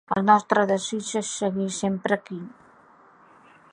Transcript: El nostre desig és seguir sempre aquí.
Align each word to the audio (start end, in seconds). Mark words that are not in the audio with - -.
El 0.13 0.23
nostre 0.27 0.61
desig 0.71 1.11
és 1.21 1.29
seguir 1.41 1.67
sempre 1.81 2.17
aquí. 2.19 2.39